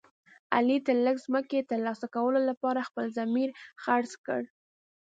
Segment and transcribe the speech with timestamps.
[0.55, 3.49] علي د لږ ځمکې تر لاسه کولو لپاره خپل ضمیر
[3.83, 4.41] خرڅ کړ.